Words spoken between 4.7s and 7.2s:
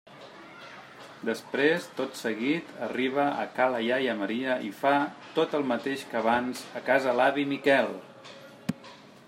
fa tot el mateix que abans a casa